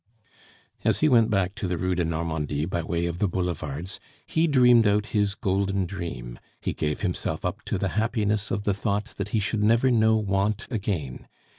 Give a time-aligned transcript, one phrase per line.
[0.83, 4.47] As he went back to the Rue de Normandie by way of the boulevards, he
[4.47, 9.13] dreamed out his golden dream, he gave himself up to the happiness of the thought
[9.17, 11.27] that he should never know want again.